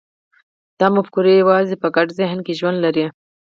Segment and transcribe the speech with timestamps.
[0.79, 3.05] دا مفکورې یوازې په ګډ ذهن کې ژوند لري.